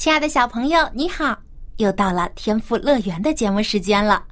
[0.00, 1.38] 亲爱的小朋友，你好！
[1.76, 4.26] 又到了天赋乐园的节目时间了。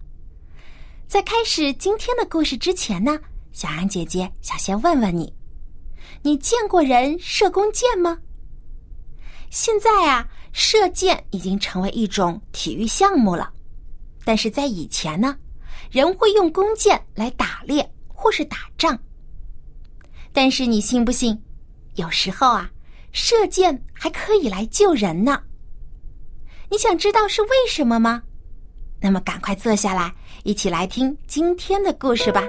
[1.06, 3.20] 在开始今天的故事之前呢，
[3.52, 5.30] 小安姐姐想先问问你：
[6.22, 8.16] 你见过人射弓箭吗？
[9.50, 13.52] 现在啊，射箭已经成为一种体育项目了。
[14.24, 15.36] 但是在以前呢，
[15.90, 18.98] 人会用弓箭来打猎或是打仗。
[20.32, 21.38] 但是你信不信，
[21.96, 22.70] 有时候啊，
[23.12, 25.42] 射箭还可以来救人呢？
[26.70, 28.22] 你想知道是为什么吗？
[29.00, 32.42] 那么赶快坐下来，一起来听今天的故事吧。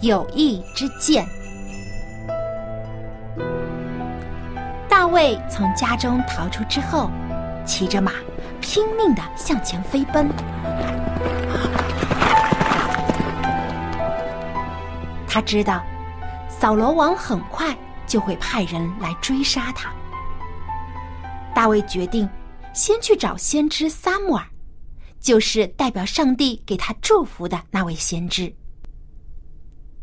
[0.00, 1.24] 友谊之剑。
[4.88, 7.10] 大卫从家中逃出之后，
[7.64, 8.12] 骑着马，
[8.60, 10.28] 拼命的向前飞奔。
[15.32, 15.86] 他知道，
[16.48, 19.94] 扫罗王很快就会派人来追杀他。
[21.54, 22.28] 大卫决定
[22.74, 24.44] 先去找先知撒母耳，
[25.20, 28.52] 就是代表上帝给他祝福的那位先知。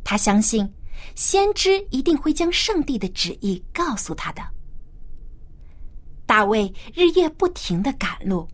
[0.01, 0.73] 他相信，
[1.13, 4.41] 先知一定会将上帝的旨意告诉他的。
[6.25, 8.47] 大卫日夜不停的赶路，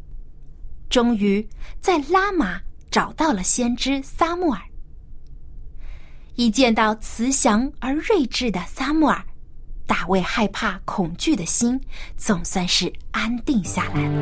[0.90, 1.48] 终于
[1.80, 4.60] 在拉玛找到了先知撒母耳。
[6.36, 9.24] 一见到慈祥而睿智的撒母耳，
[9.86, 11.80] 大卫害怕、恐惧的心
[12.18, 14.14] 总算是安定下来了。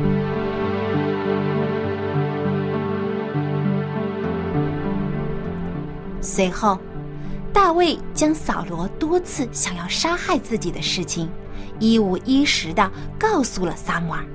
[6.20, 6.78] 随后。
[7.54, 11.30] 大卫将扫罗多次想要杀害自己的事情，
[11.78, 14.26] 一五一十的告诉了撒母耳。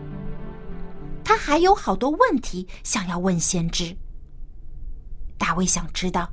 [1.23, 3.97] 他还有好多问题想要问先知。
[5.35, 6.29] 大卫想知道，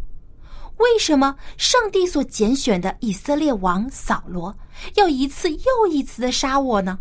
[0.78, 4.56] 为什么上帝所拣选的以色列王扫罗
[4.94, 6.98] 要一次又一次的杀我呢？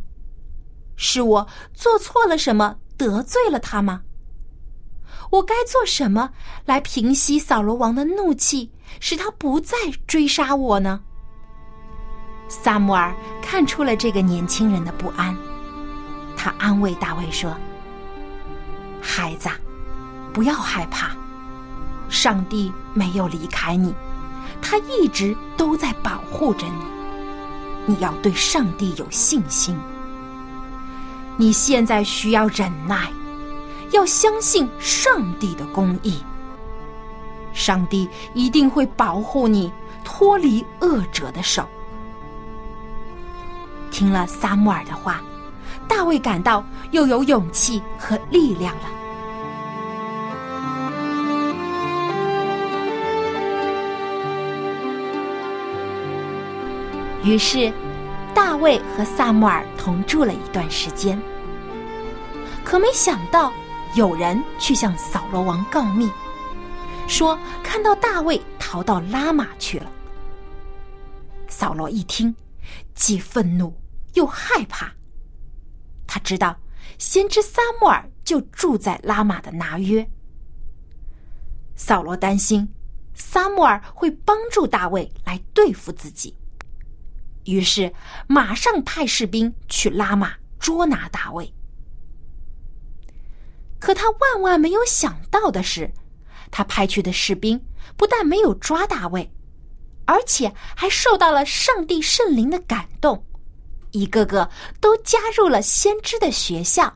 [0.95, 4.03] 是我做错了什么，得罪了他吗？
[5.31, 6.29] 我该做什么
[6.65, 11.01] 来平息扫罗王的怒气，使他不再追杀我呢？
[12.47, 15.35] 萨姆尔看出了这个年轻人的不安，
[16.37, 17.51] 他安慰大卫说
[19.01, 19.49] ：“孩子，
[20.31, 21.15] 不要害怕，
[22.13, 23.91] 上帝没有离开你，
[24.61, 26.83] 他一直都在保护着你。
[27.87, 29.75] 你要对上帝有信心。
[31.37, 33.11] 你现在需要忍耐。”
[33.91, 36.23] 要相信上帝的公义，
[37.53, 39.71] 上帝一定会保护你
[40.03, 41.63] 脱离恶者的手。
[43.91, 45.21] 听了撒母耳的话，
[45.87, 48.89] 大卫感到又有勇气和力量了。
[57.23, 57.71] 于是，
[58.35, 61.19] 大卫和撒母耳同住了一段时间，
[62.63, 63.51] 可没想到。
[63.95, 66.09] 有人去向扫罗王告密，
[67.07, 69.91] 说看到大卫逃到拉玛去了。
[71.47, 72.35] 扫罗一听，
[72.95, 73.71] 既愤怒
[74.15, 74.91] 又害怕。
[76.07, 76.57] 他知道
[76.97, 80.03] 先知撒母耳就住在拉玛的拿约。
[81.75, 82.67] 扫罗担心
[83.13, 86.35] 撒母耳会帮助大卫来对付自己，
[87.45, 87.91] 于是
[88.27, 91.53] 马上派士兵去拉玛捉拿大卫。
[93.79, 95.91] 可他万万没有想到的是，
[96.49, 97.61] 他派去的士兵
[97.97, 99.29] 不但没有抓大卫，
[100.05, 103.25] 而且还受到了上帝圣灵的感动，
[103.91, 104.49] 一个个
[104.79, 106.93] 都加入了先知的学校，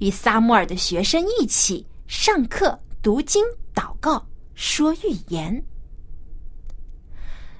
[0.00, 3.42] 与撒母耳的学生一起上课、读经、
[3.74, 5.64] 祷告、说预言。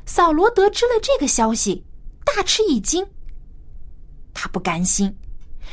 [0.04, 1.82] 扫罗得知了这个消息，
[2.24, 3.06] 大吃一惊，
[4.32, 5.14] 他不甘心。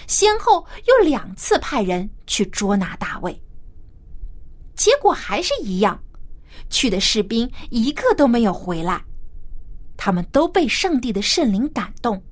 [0.07, 3.41] 先后又两次派人去捉拿大卫，
[4.75, 6.01] 结果还是一样，
[6.69, 9.03] 去的士兵一个都没有回来。
[9.97, 12.23] 他们都被上帝的圣灵感动，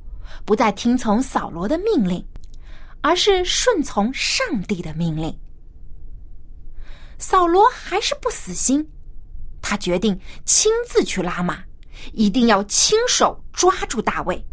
[0.45, 2.25] 不再听从扫罗的命令，
[3.01, 5.37] 而是顺从上帝的命令。
[7.17, 8.87] 扫罗还是不死心，
[9.61, 11.61] 他决定亲自去拉马，
[12.13, 14.45] 一定要亲手抓住大卫。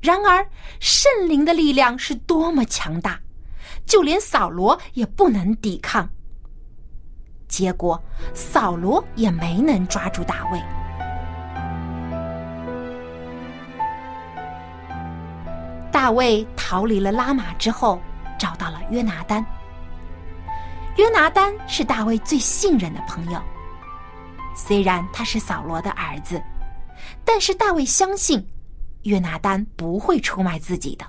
[0.00, 0.46] 然而，
[0.80, 3.20] 圣灵的力量是多么强大，
[3.84, 6.08] 就连扫罗也不能抵抗。
[7.46, 8.02] 结果，
[8.32, 10.62] 扫罗也没能抓住大卫。
[15.92, 18.00] 大卫逃离了拉玛之后，
[18.38, 19.44] 找到了约拿丹。
[20.96, 23.40] 约拿丹是大卫最信任的朋友。
[24.54, 26.42] 虽然他是扫罗的儿子，
[27.24, 28.46] 但是大卫相信
[29.02, 31.06] 约拿丹不会出卖自己的。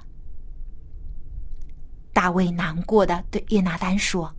[2.13, 4.33] 大卫难过的对约拿丹说：“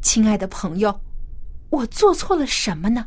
[0.00, 1.00] 亲爱的朋友，
[1.70, 3.06] 我做错了什么呢？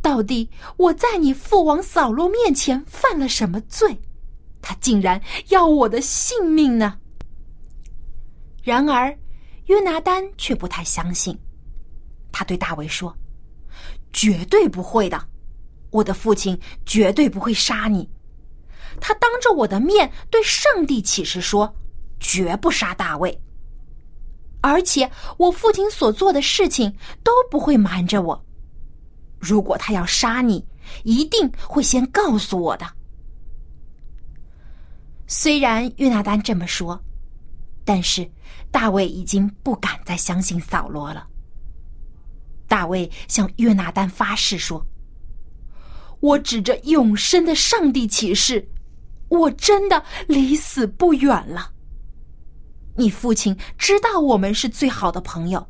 [0.00, 3.98] 到底我在你父王扫罗面前犯了什么罪？
[4.62, 6.98] 他竟然要我的性命呢？”
[8.62, 9.16] 然而。
[9.66, 11.36] 约拿丹却不太相信，
[12.38, 13.16] 他对大卫说
[14.12, 15.18] ：“绝对不会的，
[15.88, 18.06] 我的父亲绝对不会杀你。
[19.00, 21.74] 他当着我的面对上帝起誓说，
[22.20, 23.40] 绝不杀大卫。
[24.60, 26.94] 而且我父亲所做的事情
[27.24, 28.44] 都不会瞒着我。
[29.38, 30.62] 如果他要杀你，
[31.04, 32.86] 一定会先告诉我的。”
[35.26, 37.02] 虽然约拿丹这么说。
[37.82, 38.30] 但是，
[38.70, 41.26] 大卫已经不敢再相信扫罗了。
[42.68, 44.84] 大卫向约拿丹发誓说
[46.20, 48.68] ：“我指着永生的上帝起誓，
[49.28, 51.72] 我真的离死不远了。
[52.96, 55.68] 你父亲知道我们是最好的朋友，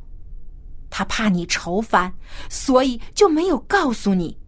[0.88, 2.12] 他怕你愁烦，
[2.48, 4.38] 所以就没有告诉你。”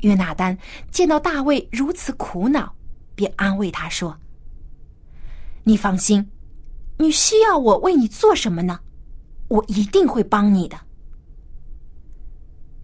[0.00, 0.56] 约拿丹
[0.90, 2.74] 见到大卫如此苦恼，
[3.14, 4.18] 便安慰他说。
[5.64, 6.28] 你放心，
[6.98, 8.80] 你需要我为你做什么呢？
[9.52, 10.80] 我一定会帮你的。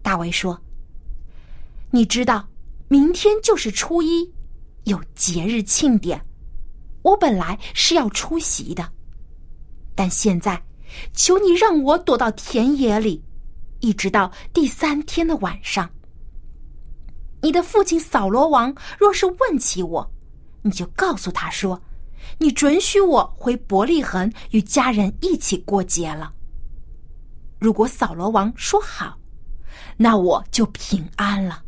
[0.03, 0.61] 大卫说
[1.89, 2.47] ：“你知道，
[2.87, 4.31] 明天就是初一，
[4.83, 6.23] 有节日庆典，
[7.01, 8.87] 我本来是要出席的，
[9.95, 10.61] 但现在，
[11.11, 13.23] 求你让我躲到田野里，
[13.79, 15.89] 一直到第三天的晚上。
[17.41, 20.11] 你的父亲扫罗王若是问起我，
[20.61, 21.81] 你就告诉他说。”
[22.37, 26.31] 你准许我回伯利恒与家人一起过节了。
[27.59, 29.19] 如果扫罗王说好，
[29.97, 31.61] 那我就平安了。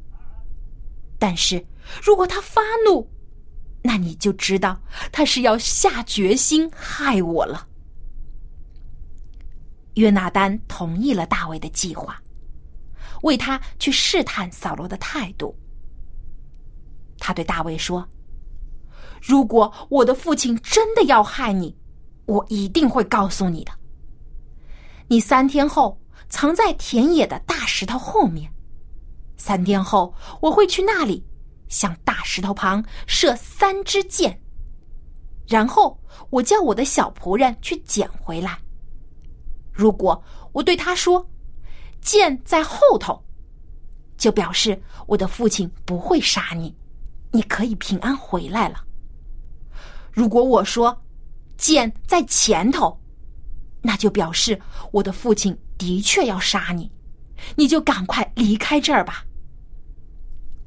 [1.19, 1.63] 但是
[2.01, 3.07] 如果他发怒，
[3.83, 4.79] 那你就知道
[5.11, 7.67] 他是要下决心害我了。
[9.95, 12.17] 约拿丹同意了大卫的计划，
[13.23, 15.53] 为他去试探扫罗的态度。
[17.19, 18.07] 他对大卫说。
[19.21, 21.77] 如果我的父亲真的要害你，
[22.25, 23.71] 我一定会告诉你的。
[25.11, 25.99] 你三天后
[26.29, 28.49] 藏在田野的大石头后面，
[29.35, 31.21] 三天后我会去那里，
[31.67, 34.41] 向大石头旁射三支箭，
[35.49, 35.99] 然后
[36.29, 38.57] 我叫我的小仆人去捡回来。
[39.73, 40.23] 如果
[40.53, 41.29] 我对他说
[41.99, 43.21] 箭在后头，
[44.15, 46.73] 就表示我的父亲不会杀你，
[47.31, 48.81] 你可以平安回来了。
[50.09, 51.03] 如果我说
[51.57, 52.97] 剑在前头，
[53.81, 54.59] 那就表示
[54.91, 56.91] 我的父亲的确要杀你，
[57.55, 59.25] 你就赶快离开这儿吧。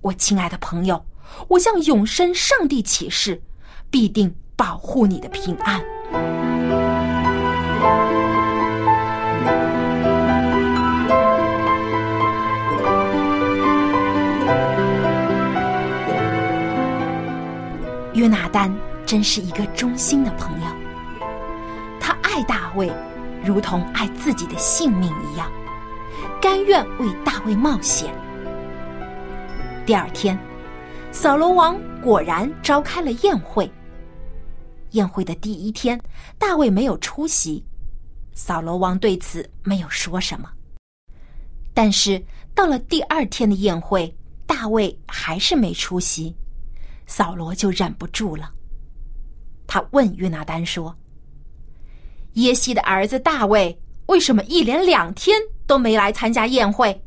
[0.00, 1.04] 我亲爱的朋友，
[1.48, 3.40] 我向永生上帝起誓，
[3.90, 5.82] 必定保护你的平安。
[18.14, 18.74] 约拿丹。
[19.06, 20.66] 真是一个忠心的朋友，
[22.34, 22.92] 爱大卫，
[23.44, 25.48] 如同爱自己的性命一样，
[26.42, 28.12] 甘愿为大卫冒险。
[29.86, 30.36] 第二天，
[31.12, 33.70] 扫罗王果然召开了宴会。
[34.90, 35.96] 宴会的第一天，
[36.36, 37.64] 大卫没有出席，
[38.32, 40.50] 扫罗王对此没有说什么。
[41.72, 42.20] 但是
[42.52, 44.12] 到了第二天的宴会，
[44.44, 46.34] 大卫还是没出席，
[47.06, 48.50] 扫罗就忍不住了。
[49.68, 50.92] 他问约拿丹说
[52.34, 53.76] ：“耶西的儿子大卫
[54.06, 57.00] 为什么一连两天都没来参加宴会？”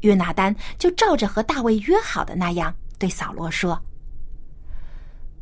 [0.00, 3.78] 约拿丹就照着和大卫约好的那样对扫罗说：“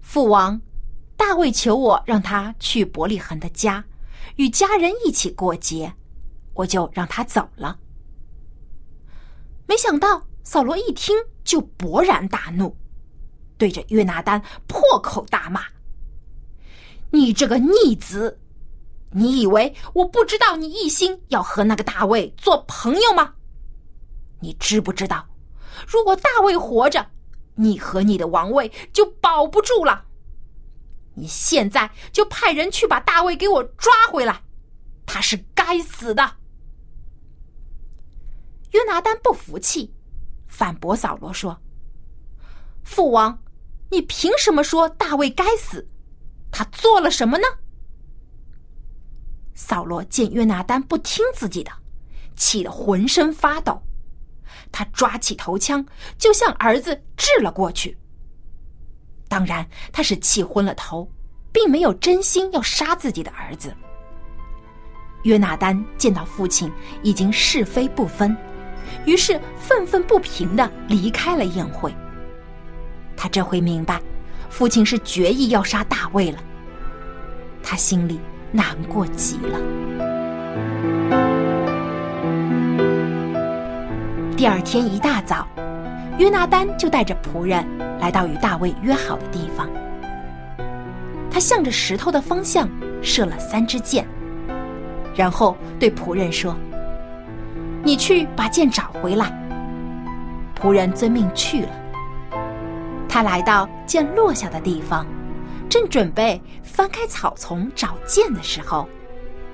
[0.03, 0.61] 父王，
[1.17, 3.85] 大卫求我让他去伯利恒的家，
[4.37, 5.93] 与家人一起过节，
[6.55, 7.79] 我就让他走了。”
[9.67, 12.77] 没想到扫罗一听就勃然大怒。
[13.57, 15.63] 对着约拿丹破口大骂
[17.11, 18.39] ：“你这个逆子！
[19.11, 23.35] 你以为我不知道你一心要和那个大卫做朋友吗？
[24.41, 25.27] 你知不知道，
[25.87, 27.11] 如果大卫活着，
[27.55, 30.05] 你和你的王位就保不住了。
[31.15, 34.43] 你现在就派人去把大卫给我抓回来，
[35.07, 36.37] 他是该死的。
[38.73, 39.93] 约拿丹不服气，
[40.47, 41.59] 反驳扫罗说
[42.85, 43.43] ：“父王，
[43.91, 45.89] 你凭什么说大卫该死？
[46.51, 47.45] 他做了什么呢？”
[49.55, 51.71] 扫罗见约拿丹不听自己的，
[52.37, 53.81] 气得浑身发抖。
[54.71, 55.85] 他抓起头枪
[56.17, 57.97] 就向儿子掷了过去。
[59.29, 61.11] 当然，他是气昏了头，
[61.53, 63.75] 并没有真心要杀自己的儿子。
[65.25, 66.71] 约拿丹见到父亲
[67.03, 68.37] 已经是非不分，
[69.05, 71.93] 于是愤愤不平的离开了宴会。
[73.17, 74.01] 他这回明白，
[74.49, 76.39] 父亲是决意要杀大卫了。
[77.63, 78.21] 他心里。
[78.51, 79.59] 难过极了。
[84.35, 85.47] 第二天一大早，
[86.17, 87.63] 约拿丹就带着仆人
[88.01, 89.69] 来到与大卫约好的地方。
[91.31, 92.67] 他向着石头的方向
[93.03, 94.07] 射了三支箭，
[95.15, 96.57] 然后对仆人说
[97.85, 99.31] ：“你去把箭找回来。”
[100.59, 101.69] 仆人遵命去了。
[103.09, 105.07] 他来到箭落下的地方。
[105.69, 108.89] 正准备翻开草丛找剑的时候，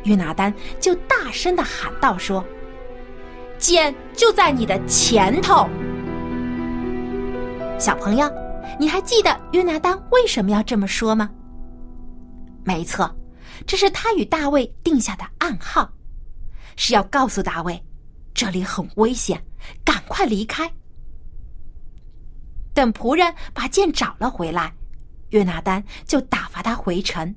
[0.05, 2.45] 约拿丹就大声的喊道：“说，
[3.59, 5.69] 剑就在你的前头。”
[7.79, 8.33] 小朋友，
[8.79, 11.29] 你还记得约拿丹为什么要这么说吗？
[12.65, 13.13] 没错，
[13.67, 15.91] 这是他与大卫定下的暗号，
[16.77, 17.83] 是要告诉大卫，
[18.33, 19.43] 这里很危险，
[19.85, 20.71] 赶快离开。
[22.75, 24.75] 等仆人把剑找了回来。
[25.31, 27.35] 约拿丹就打发他回城。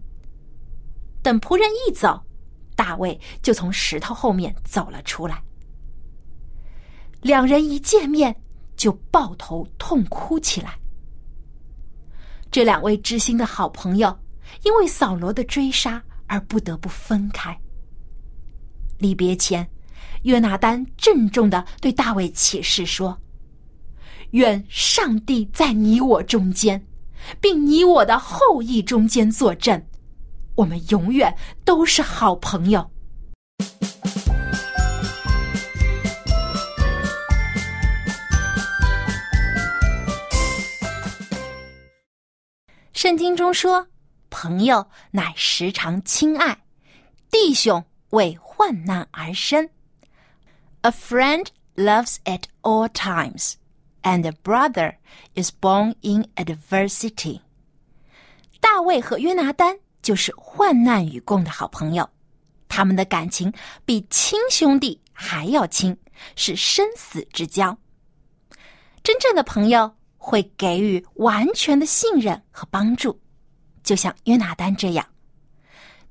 [1.24, 2.22] 等仆人一走，
[2.75, 5.41] 大卫就从石头后面走了出来。
[7.22, 8.36] 两人一见面
[8.75, 10.77] 就抱头痛哭起来。
[12.51, 14.17] 这两位知心的好朋友，
[14.63, 17.60] 因为扫罗的追杀而不得不分开。
[19.00, 19.67] 离别前，
[20.24, 23.20] 约拿丹郑重的对大卫起誓说
[24.31, 26.86] ：“愿上帝在你我中间。”
[27.41, 29.86] 并你我的后裔中间作证，
[30.55, 32.89] 我们永远都是好朋友。
[42.93, 43.86] 圣经中说
[44.29, 46.57] ：“朋友乃时常亲爱，
[47.29, 49.69] 弟兄为患难而生。”
[50.81, 53.55] A friend loves at all times.
[54.08, 54.96] And brother
[55.36, 57.42] is born in adversity。
[58.62, 62.10] 大卫和约拿丹就是患难与共的好朋友，
[62.70, 63.52] 他们的感情
[63.84, 65.98] 比亲兄弟还要亲，
[66.38, 67.78] 是生死之交。
[69.04, 73.20] 真正的朋友会给予完全的信任和帮助，
[73.84, 75.06] 就像约拿丹这样。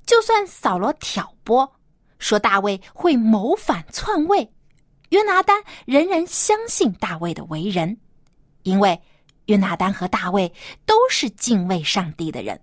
[0.04, 1.76] 就算扫罗挑拨
[2.18, 4.52] 说大卫会谋反篡位。
[5.10, 7.98] 约拿丹仍然相信大卫的为人，
[8.64, 9.00] 因为
[9.46, 10.52] 约拿丹和大卫
[10.84, 12.60] 都是敬畏上帝的人，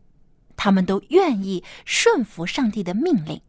[0.57, 3.41] 他们都愿意顺服上帝的命令。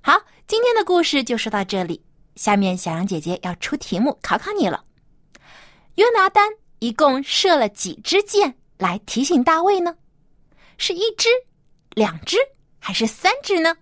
[0.00, 2.02] 好，今天的故事就说到这里。
[2.36, 4.84] 下面小羊姐姐要出题目考考你了：
[5.96, 9.96] 约拿丹一共射了几支箭来提醒大卫呢？
[10.78, 11.28] 是一支、
[11.90, 12.38] 两支
[12.78, 13.76] 还是三支呢？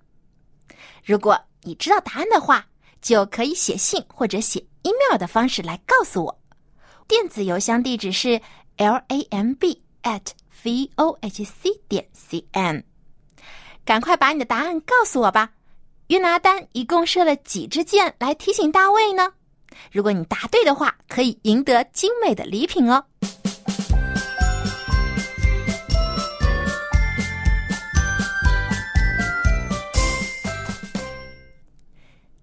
[1.04, 2.66] 如果你知道答案的话。
[3.00, 6.40] 就可以写信或者写 email 的方式来告诉我，
[7.08, 8.40] 电子邮箱地址是
[8.76, 10.22] l a m b at
[10.62, 12.84] v o h c 点 c n。
[13.84, 15.50] 赶快把你的答案告诉我吧！
[16.08, 19.32] 约拿丹一共射了几支箭来提醒大卫呢？
[19.92, 23.04] 如果你答对的话，可以赢得精美的礼品哦。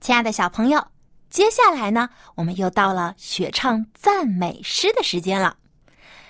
[0.08, 0.88] 亲爱的小朋友，
[1.30, 5.58] 接下来呢，我们又到了学唱赞美诗的时间了。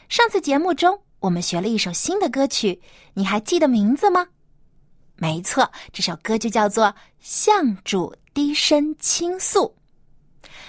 [0.10, 2.82] 上次节目中，我们学了一首新的歌曲，
[3.14, 4.30] 你还记得名字吗？
[5.18, 6.86] 没错，这首歌就叫做
[7.20, 9.76] 《向主低声倾诉》。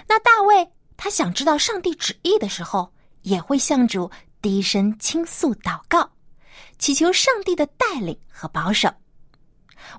[0.06, 4.10] 那大卫他想知道上帝旨意的时候，也会向主
[4.42, 6.10] 低声倾诉祷告，
[6.78, 8.90] 祈求上帝的带领和保守。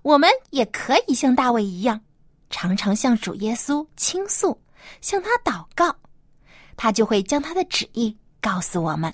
[0.04, 2.02] 我们也可以像大卫一样。
[2.50, 4.60] 常常向主耶稣倾诉，
[5.02, 5.96] 向他祷告，
[6.76, 9.14] 他就会将他的旨意告诉我们。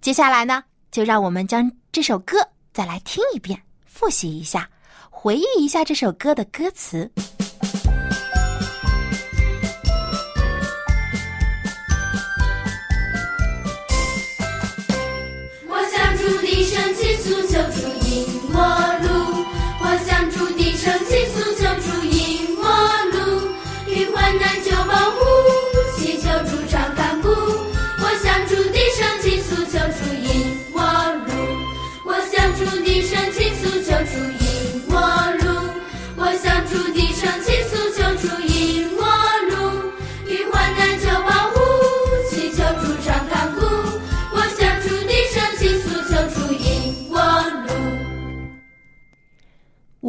[0.00, 2.36] 接下来呢，就让我们将这首歌
[2.72, 4.68] 再来听一遍，复习一下，
[5.10, 7.10] 回忆一下这首歌的歌词。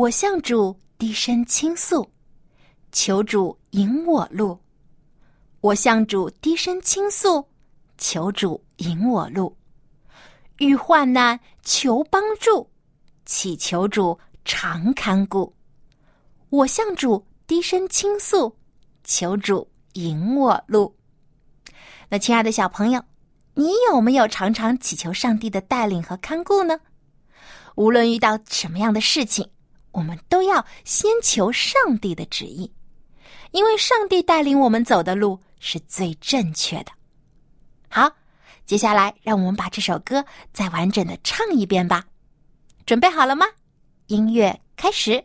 [0.09, 2.09] 我向主低声倾诉，
[2.91, 4.59] 求主引我路。
[5.61, 7.47] 我向主低声倾诉，
[7.95, 9.55] 求主引我路。
[10.57, 12.67] 遇患难求帮助，
[13.23, 15.53] 祈求主常看顾。
[16.49, 18.57] 我向主低声倾诉，
[19.03, 20.95] 求主引我路。
[22.09, 22.99] 那亲爱的小朋友，
[23.53, 26.79] 你有没有常常祈求上帝的带领和看顾呢？
[27.75, 29.47] 无论遇到什么样的事情。
[29.91, 32.71] 我们都要先求上帝的旨意，
[33.51, 36.91] 因为上帝带领我们走的路是最正确的。
[37.89, 38.11] 好，
[38.65, 42.05] 接下来让我们把这首歌再完整的唱一遍吧。
[42.85, 43.45] 准备好了吗？
[44.07, 45.23] 音乐开始。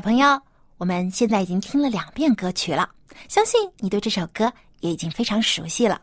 [0.00, 0.40] 小朋友，
[0.78, 2.88] 我们现在已经听了两遍歌曲了，
[3.28, 6.00] 相信你对这首歌也已经非常熟悉了。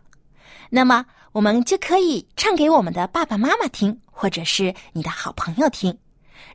[0.69, 5.97] 那么，我们就可以唱给我们的爸爸妈妈听，或者是你的好朋友听，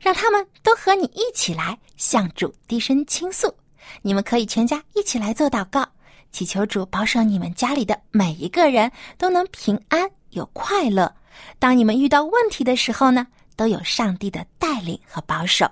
[0.01, 3.53] 让他们都和你一起来向主低声倾诉。
[4.01, 5.85] 你们可以全家一起来做祷告，
[6.31, 11.13] 祈求主保守你们家里的每一个人都能平安有快乐。
[11.59, 13.27] 当你们遇到问题的时候呢，
[13.57, 15.69] 都有上帝的带领和保守。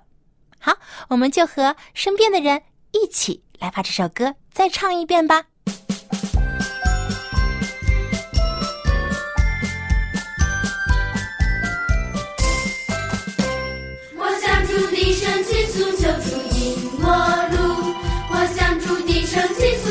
[0.63, 0.77] 好，
[1.09, 5.45] 我们就和身边的人一起来把这首歌再唱一遍吧。
[14.15, 17.07] 我想祝你生前速求出阴我
[17.51, 17.95] 路，
[18.29, 19.90] 我想祝你生前速。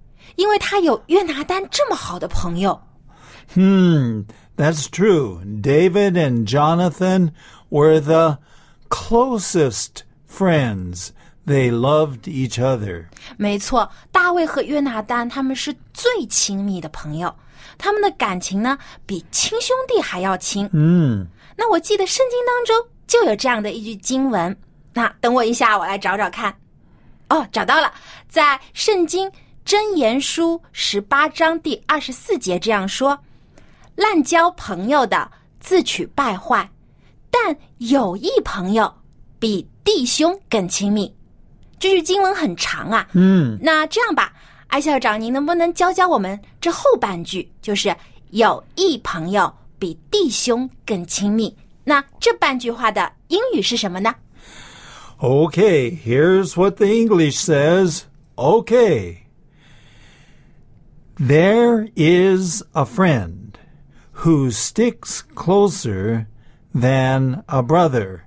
[0.35, 2.79] 因为他有约拿丹这么好的朋友。
[3.53, 5.41] Hmm, that's true.
[5.61, 7.31] David and Jonathan
[7.69, 8.37] were the
[8.89, 11.09] closest friends.
[11.45, 13.07] They loved each other.
[13.35, 17.33] 没错，大卫和约拿丹他们是最亲密的朋友。
[17.77, 20.69] 他们的感情呢，比亲兄弟还要亲。
[20.71, 24.55] 嗯，那我记得圣经当中就有这样的一句经文。
[24.93, 26.55] 那等我一下，我来找找看。
[27.29, 27.91] 哦，找到了，
[28.29, 29.29] 在圣经
[29.71, 33.17] 箴言书十八章第二十四节这样说
[33.95, 35.31] ：“滥交朋友的
[35.61, 36.69] 自取败坏，
[37.29, 38.93] 但有益朋友
[39.39, 41.15] 比弟兄更亲密。”
[41.79, 43.07] 这句经文很长啊。
[43.13, 44.33] 嗯，那这样吧。
[44.67, 47.49] 艾校长，您能不能教教我们这后半句？
[47.61, 47.95] 就是
[48.31, 51.55] 有益朋友比弟兄更亲密。
[51.85, 54.13] 那这半句话的英语是什么呢
[55.21, 58.01] ？Okay, here's what the English says.
[58.35, 59.20] Okay.
[61.18, 63.52] There is a friend
[64.12, 66.26] who sticks closer
[66.74, 68.20] than a brother.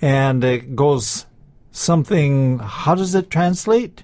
[0.00, 1.26] And it goes
[1.70, 4.02] something, how does it translate?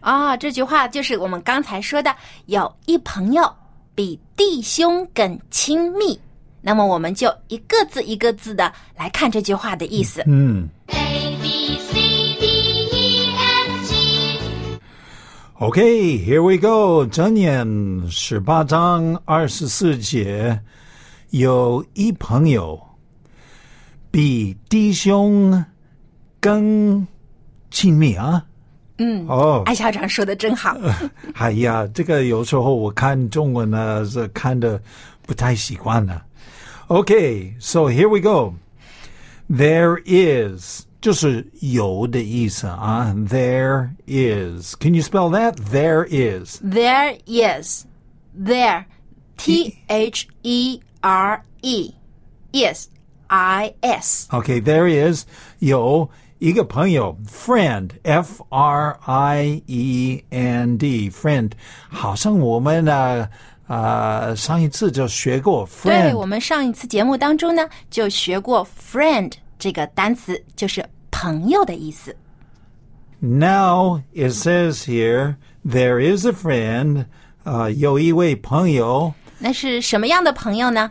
[0.00, 2.14] 啊、这句话就是我们刚才说的，
[2.46, 3.54] 有一朋友
[3.94, 6.20] 比弟兄更亲密。
[6.62, 10.22] 那么我们就一个字一个字的来看这句话的意思。
[10.26, 11.36] 嗯 A
[15.57, 17.05] Okay, here we go.
[17.05, 20.59] 箴言十八章二十四节，
[21.29, 22.77] 有一朋友
[24.11, 25.63] 比弟兄
[26.41, 27.07] 更
[27.71, 28.45] 亲密啊。
[28.97, 30.77] 嗯，哦，艾校长说的真好。
[31.35, 34.77] 哎呀，这个有时候我看中文呢，是看的
[35.21, 36.21] 不太习惯呢。
[36.89, 38.55] Okay, so here we go.
[39.49, 43.14] There is 就是有的意思啊。
[43.28, 44.74] There is.
[44.76, 45.54] Can you spell that?
[45.70, 46.60] There is.
[46.62, 47.84] There is,
[48.34, 48.84] there,
[49.36, 51.92] T H E R E,
[52.52, 52.88] is,
[53.28, 54.28] I S.
[54.30, 55.24] Okay, there is
[55.60, 61.52] 有一个朋友 friend F R I E N D friend，
[61.88, 63.28] 好像我们呢
[63.66, 66.16] 呃上一次就学过对 friend。
[66.16, 70.84] 我们上一次节目当中呢，就学过 friend 这个单词，就是
[71.24, 72.16] 朋友的意思。
[73.20, 77.06] Now it says here there is a friend，
[77.44, 79.12] 呃，有一位朋友。
[79.38, 80.90] 那是什么样的朋友呢？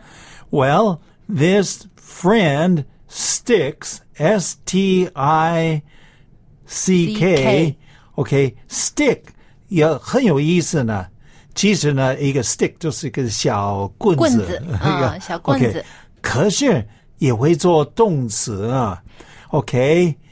[0.50, 5.82] Well, this friend sticks S T I
[6.66, 7.36] C K.
[7.36, 7.78] C-K.
[8.14, 9.22] OK, stick
[9.68, 11.06] 也很有意思呢。
[11.54, 15.84] 其实呢，一个 stick 就是一个小棍子，棍子一个嗯小棍子 OK，
[16.20, 16.86] 可是
[17.18, 19.02] 也会做动词啊。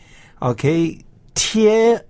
[0.42, 0.98] OK，OK，、
[1.34, 2.04] 贴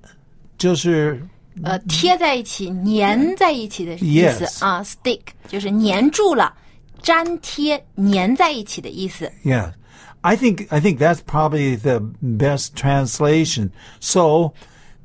[0.56, 1.22] 就是
[1.62, 6.54] 呃，贴在一起、粘在一起的意思 Yes 啊，stick 就是粘住了、
[7.02, 9.30] 粘贴、粘在一起的意思。
[9.44, 9.72] Yeah.
[10.20, 13.70] I think I think that's probably the best translation.
[14.00, 14.52] So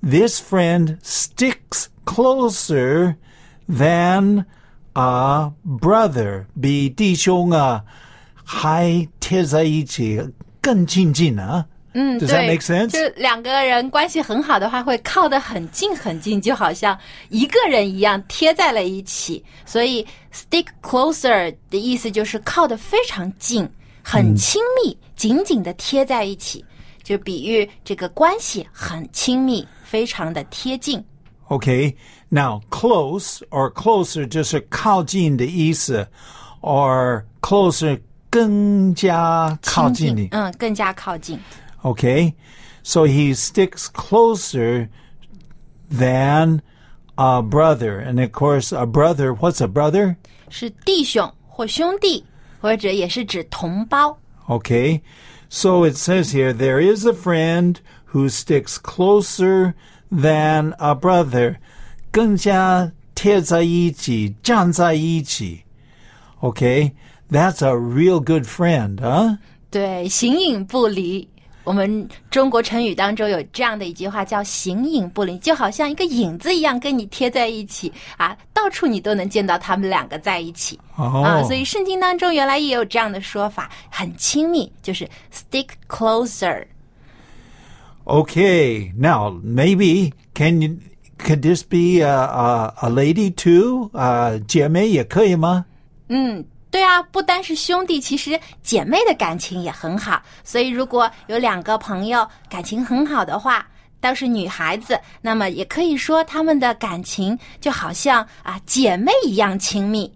[0.01, 3.15] this friend sticks closer
[3.69, 4.45] than
[4.93, 6.45] a brother.
[6.59, 7.83] 比弟兄啊
[8.43, 10.19] 还贴在一起
[10.61, 11.67] 更亲近啊。
[12.00, 12.90] 嗯 Does 对 that make sense?
[12.90, 16.96] 就两个人关系很好的话，会靠得很近很近，就好像
[17.28, 19.44] 一个人一样贴在了一起。
[19.66, 23.68] 所以 stick closer 的意思就是靠得非常近，
[24.04, 26.64] 很亲密，紧紧的贴在一起，
[27.02, 31.04] 就比喻这个关系很亲密，非常的贴近。
[31.48, 31.94] Okay.
[32.30, 36.06] Now close or closer 就是靠近的意思
[36.60, 40.28] ，or closer 更加靠近你。
[40.32, 41.40] 嗯，更加靠近。
[41.87, 42.35] Okay?
[42.81, 44.89] So he sticks closer
[45.89, 46.61] than
[47.17, 47.99] a brother.
[47.99, 50.17] And of course, a brother, what's a brother?
[50.49, 52.25] 是弟兄或兄弟，
[52.59, 54.17] 或者也是指同胞。
[54.47, 55.01] Okay?
[55.49, 57.77] So it says here, there is a friend
[58.11, 59.73] who sticks closer
[60.11, 61.57] than a brother.
[62.11, 65.63] 更加贴在一起，站在一起.
[66.41, 66.91] Okay?
[67.31, 69.37] That's a real good friend, huh?
[69.71, 71.29] 对，形影不离。
[71.68, 81.36] 我们中国成语当中有这样的一句话，叫“形影不离”，就好像一个影子一样跟你贴在一起啊，到处你都能见到他们两个在一起、啊。
[81.36, 81.46] Oh.
[81.46, 86.64] 所以圣经当中原来也有这样的说法，很亲密，就是 stick closer。
[88.06, 90.78] Okay, now maybe can you
[91.18, 93.90] could this be a a, a lady too?
[93.92, 95.66] 呃，姐妹也可以吗？
[96.08, 100.22] 嗯，对啊，不单是兄弟，其实姐妹的感情也很好。
[100.44, 103.66] 所以如果有两个朋友感情很好的话，
[104.00, 110.12] 倒是女孩子，那么也可以说她们的感情就好像啊姐妹一样亲密。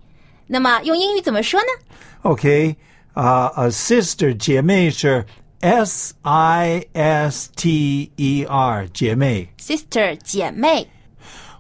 [0.47, 2.77] 那么用英语怎么说呢 Okay,
[3.15, 5.25] uh, a sister 姐妹是
[5.61, 9.49] S I S T E R 姐妹。
[9.59, 10.87] ？Sister 姐妹。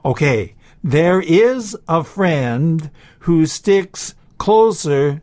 [0.02, 4.10] Okay, there is a friend who sticks
[4.41, 5.21] closer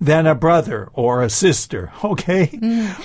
[0.00, 1.90] than a brother or a sister.
[2.02, 2.50] Okay,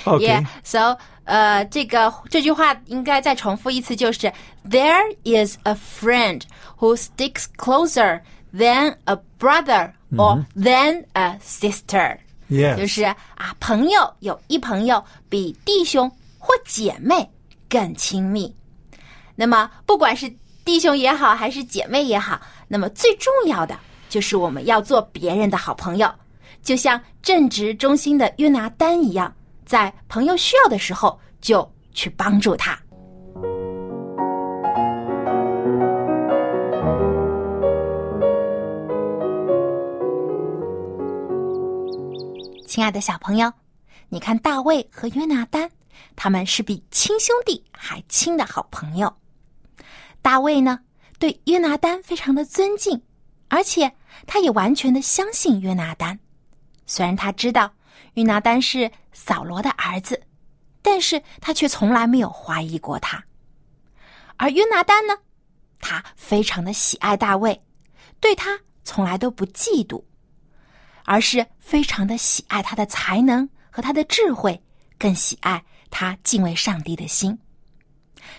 [0.06, 0.26] okay.
[0.26, 0.46] Yeah.
[0.64, 4.32] So 呃，这个这句话应该再重复一次，就是
[4.68, 6.44] There is a friend
[6.80, 8.22] who sticks closer
[8.54, 12.20] than a brother or than a sister。
[12.50, 12.78] Yes.
[12.78, 17.30] 就是啊，朋友有一朋友比弟兄或姐妹
[17.70, 18.56] 更亲密。
[19.36, 22.40] 那么，不管是弟兄也好，还是姐妹也好，
[22.70, 23.78] 那么最重要的
[24.13, 26.07] 就是我们要做别人的好朋友，
[26.63, 32.79] 就像正直忠心的约拿丹一样，在朋友需要的时候就去帮助他。
[42.67, 43.51] 亲爱的小朋友，
[44.11, 45.71] 你看大卫和约拿丹，
[46.15, 49.11] 他们是比亲兄弟还亲的好朋友。
[50.21, 50.79] 大卫呢，
[51.19, 53.01] 对约拿丹非常的尊敬，
[53.49, 53.91] 而且
[54.27, 56.19] 他也完全的相信约拿丹。
[56.87, 57.73] 虽然他知道
[58.15, 60.23] 约拿丹是扫罗的儿子，
[60.83, 63.25] 但是他却从来没有怀疑过他。
[64.37, 65.15] 而约拿丹呢，
[65.81, 67.63] 他非常的喜爱大卫，
[68.21, 70.03] 对他从来都不嫉妒，
[71.05, 74.61] 而是非常的喜爱他的才能和他的智慧，
[74.99, 77.39] 更喜爱他敬畏上帝的心。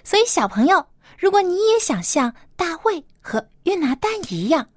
[0.03, 0.85] 所以，小朋友，
[1.17, 4.67] 如果你也想像大卫和约拿丹一样，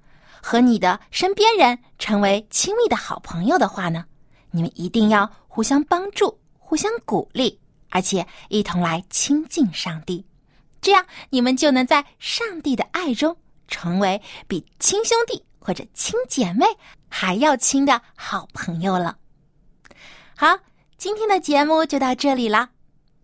[0.47, 4.05] 和你的身边人成为亲密的好朋友的话呢，
[4.51, 10.25] 你们一定要互相帮助、互相鼓励，而且一同来亲近上帝。
[10.79, 13.35] 这样，你们就能在上帝的爱中
[13.67, 16.65] 成为比亲兄弟或者亲姐妹
[17.09, 19.17] 还要亲的好朋友了。
[20.33, 20.59] 好，
[20.97, 22.69] 今天的节目就到这里了。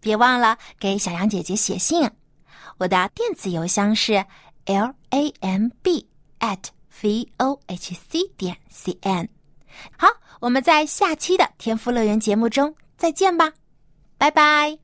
[0.02, 2.12] 别忘了给小羊姐姐写信，
[2.80, 4.26] 我的电子邮箱是
[4.66, 6.10] l a m b
[6.42, 6.60] at
[7.04, 9.28] v o h c 点 c n。
[9.98, 10.08] 好，
[10.40, 13.52] 我们在下期的天赋乐园节目中再见吧，
[14.18, 14.83] 拜拜。